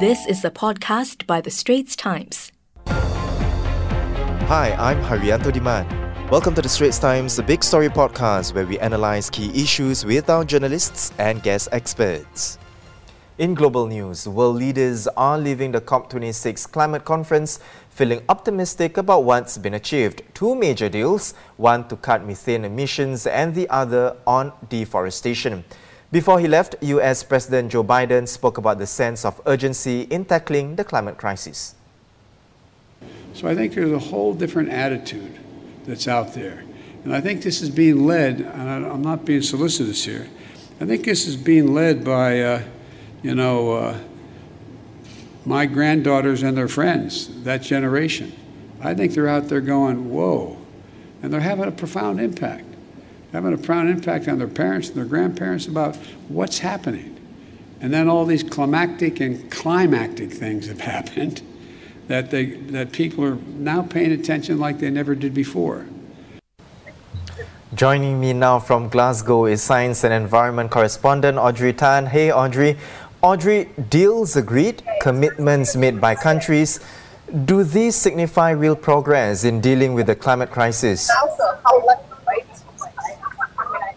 [0.00, 2.50] This is a podcast by The Straits Times.
[2.86, 6.30] Hi, I'm Hairianto Diman.
[6.30, 10.30] Welcome to The Straits Times, the big story podcast where we analyze key issues with
[10.30, 12.58] our journalists and guest experts.
[13.36, 19.58] In global news, world leaders are leaving the COP26 climate conference feeling optimistic about what's
[19.58, 20.22] been achieved.
[20.32, 25.64] Two major deals, one to cut methane emissions and the other on deforestation.
[26.12, 30.76] Before he left, US President Joe Biden spoke about the sense of urgency in tackling
[30.76, 31.74] the climate crisis.
[33.32, 35.38] So I think there's a whole different attitude
[35.86, 36.64] that's out there.
[37.04, 40.28] And I think this is being led, and I'm not being solicitous here,
[40.82, 42.62] I think this is being led by, uh,
[43.22, 43.98] you know, uh,
[45.46, 48.34] my granddaughters and their friends, that generation.
[48.82, 50.58] I think they're out there going, whoa,
[51.22, 52.71] and they're having a profound impact
[53.32, 55.96] having a profound impact on their parents and their grandparents about
[56.28, 57.18] what's happening.
[57.80, 61.42] And then all these climactic and climactic things have happened
[62.08, 65.86] that, they, that people are now paying attention like they never did before.
[67.74, 72.04] Joining me now from Glasgow is Science and Environment correspondent Audrey Tan.
[72.04, 72.76] Hey, Audrey.
[73.22, 76.80] Audrey, deals agreed, commitments made by countries.
[77.46, 81.08] Do these signify real progress in dealing with the climate crisis?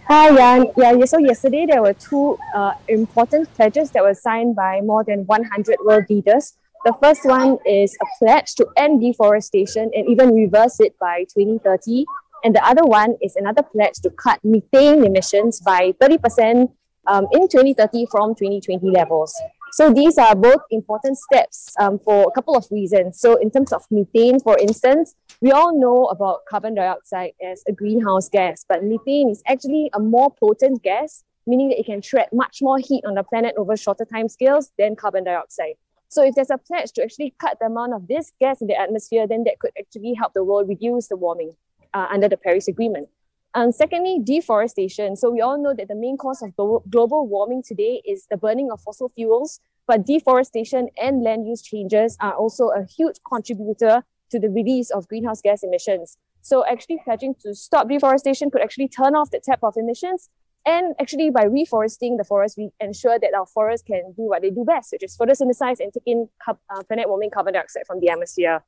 [0.08, 0.68] Hi, Jan.
[0.78, 5.26] Yeah, so yesterday there were two uh, important pledges that were signed by more than
[5.26, 6.54] 100 world leaders.
[6.86, 12.06] The first one is a pledge to end deforestation and even reverse it by 2030.
[12.44, 16.70] And the other one is another pledge to cut methane emissions by 30%
[17.08, 19.34] um, in 2030 from 2020 levels.
[19.76, 23.20] So these are both important steps um, for a couple of reasons.
[23.20, 27.74] So in terms of methane, for instance, we all know about carbon dioxide as a
[27.74, 32.30] greenhouse gas, but methane is actually a more potent gas, meaning that it can trap
[32.32, 35.74] much more heat on the planet over shorter time scales than carbon dioxide.
[36.08, 38.80] So if there's a pledge to actually cut the amount of this gas in the
[38.80, 41.52] atmosphere, then that could actually help the world reduce the warming
[41.94, 43.10] uh, under the Paris Agreement.
[43.56, 45.16] And secondly, deforestation.
[45.16, 46.54] So we all know that the main cause of
[46.90, 52.18] global warming today is the burning of fossil fuels, but deforestation and land use changes
[52.20, 56.18] are also a huge contributor to the release of greenhouse gas emissions.
[56.42, 60.30] So actually pledging to stop deforestation could actually turn off the tap of emissions.
[60.66, 64.50] And actually by reforesting the forest, we ensure that our forests can do what they
[64.50, 66.56] do best, which is photosynthesize and take in uh,
[66.90, 68.66] planet warming carbon dioxide from the atmosphere.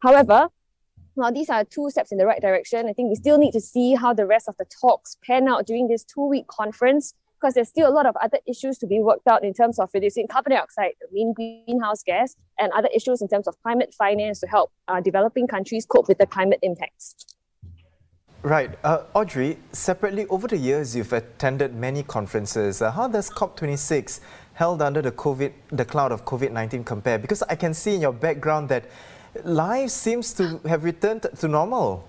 [0.00, 0.48] However,
[1.18, 3.60] while these are two steps in the right direction, I think we still need to
[3.60, 7.54] see how the rest of the talks pan out during this two week conference because
[7.54, 10.26] there's still a lot of other issues to be worked out in terms of reducing
[10.26, 14.72] carbon dioxide, main greenhouse gas, and other issues in terms of climate finance to help
[14.88, 17.14] uh, developing countries cope with the climate impacts.
[18.42, 18.78] Right.
[18.84, 22.80] Uh, Audrey, separately, over the years, you've attended many conferences.
[22.80, 24.20] Uh, how does COP26
[24.54, 27.18] held under the COVID, the cloud of COVID-19 compare?
[27.18, 28.84] Because I can see in your background that
[29.44, 32.08] life seems to have returned to normal.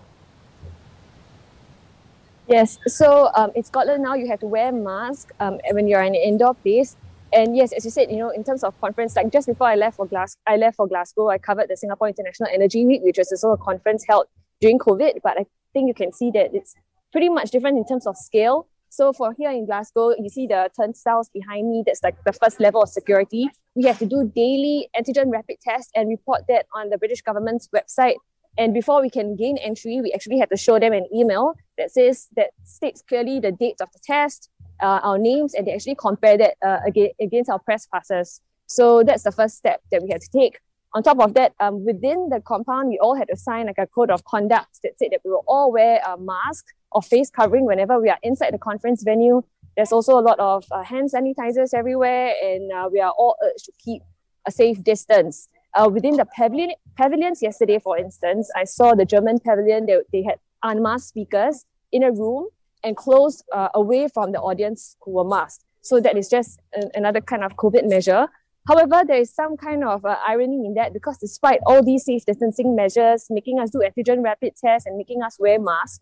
[2.48, 6.16] Yes, so um, in Scotland now you have to wear mask um, when you're in
[6.16, 6.96] an indoor place.
[7.32, 9.76] And yes, as you said, you know, in terms of conference, like just before I
[9.76, 13.20] left for Glas- I left for Glasgow, I covered the Singapore International Energy Week, which
[13.20, 14.26] was also a conference held
[14.62, 15.20] during COVID.
[15.24, 16.74] But I think you can see that it's
[17.12, 18.68] pretty much different in terms of scale.
[18.90, 21.84] So for here in Glasgow, you see the turnstiles behind me.
[21.86, 23.50] That's like the first level of security.
[23.76, 27.70] We have to do daily antigen rapid tests and report that on the British government's
[27.70, 28.16] website.
[28.58, 31.92] And before we can gain entry, we actually had to show them an email that
[31.92, 34.50] says that states clearly the dates of the test,
[34.82, 36.80] uh, our names, and they actually compare that uh,
[37.22, 38.42] against our press passes.
[38.66, 40.60] So that's the first step that we had to take.
[40.94, 43.86] On top of that, um, within the compound, we all had to sign like a
[43.86, 47.66] code of conduct that said that we will all wear a mask or face covering
[47.66, 49.44] whenever we are inside the conference venue.
[49.76, 53.66] There's also a lot of uh, hand sanitizers everywhere, and uh, we are all urged
[53.66, 54.02] to keep
[54.48, 55.48] a safe distance.
[55.76, 60.24] Uh, within the pavilion, pavilions yesterday, for instance, I saw the German pavilion, they, they
[60.24, 62.48] had unmasked speakers in a room
[62.84, 65.64] and closed uh, away from the audience who were masked.
[65.82, 68.28] So that is just an, another kind of COVID measure.
[68.70, 72.24] However, there is some kind of uh, irony in that because despite all these safe
[72.24, 76.02] distancing measures, making us do antigen rapid tests and making us wear masks,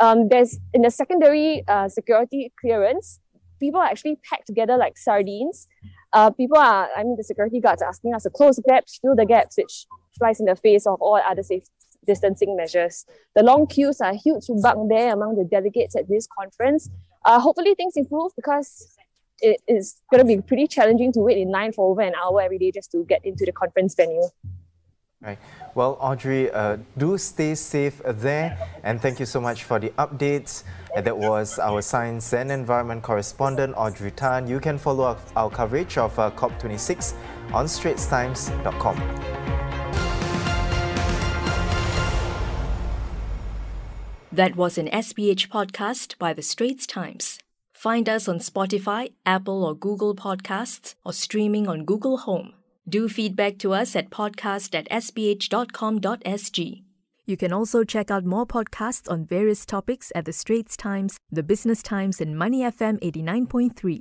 [0.00, 3.20] um, there's in the secondary uh, security clearance,
[3.58, 5.66] people are actually packed together like sardines.
[6.12, 8.98] Uh, people are, I mean, the security guards are asking us to close the gaps,
[9.00, 9.86] fill the gaps, which
[10.18, 11.64] flies in the face of all other safe
[12.06, 13.06] distancing measures.
[13.34, 16.90] The long queues are huge bug there among the delegates at this conference.
[17.24, 18.94] Uh, hopefully things improve because
[19.44, 22.40] it is going to be pretty challenging to wait in line for over an hour
[22.40, 24.28] every day just to get into the conference venue.
[25.20, 25.38] Right.
[25.74, 30.64] Well, Audrey, uh, do stay safe there, and thank you so much for the updates.
[30.94, 34.46] Uh, that was our science and environment correspondent, Audrey Tan.
[34.46, 37.14] You can follow our, our coverage of uh, COP26
[37.52, 38.96] on straitstimes.com.
[44.30, 47.38] That was an SPH podcast by The Straits Times.
[47.84, 52.54] Find us on Spotify, Apple or Google Podcasts, or streaming on Google Home.
[52.88, 56.82] Do feedback to us at podcast at sph.com.sg.
[57.26, 61.42] You can also check out more podcasts on various topics at The Straits Times, The
[61.42, 64.00] Business Times, and Money FM 89.3.